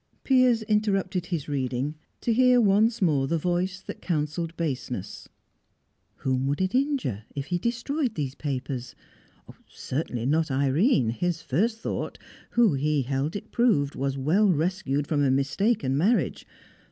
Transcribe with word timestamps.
Piers 0.23 0.63
interrupted 0.63 1.27
his 1.27 1.47
reading 1.47 1.93
to 2.21 2.33
hear 2.33 2.59
once 2.59 3.03
more 3.03 3.27
the 3.27 3.37
voice 3.37 3.79
that 3.81 4.01
counselled 4.01 4.57
baseness. 4.57 5.29
Whom 6.15 6.47
would 6.47 6.59
it 6.59 6.73
injure, 6.73 7.25
if 7.35 7.45
he 7.45 7.59
destroyed 7.59 8.15
these 8.15 8.33
papers? 8.33 8.95
Certainly 9.67 10.25
not 10.25 10.49
Irene, 10.49 11.11
his 11.11 11.43
first 11.43 11.77
thought, 11.77 12.17
who, 12.49 12.73
he 12.73 13.03
held 13.03 13.35
it 13.35 13.51
proved, 13.51 13.93
was 13.93 14.17
well 14.17 14.51
rescued 14.51 15.05
from 15.05 15.21
a 15.21 15.29
mistaken 15.29 15.95
marriage. 15.95 16.47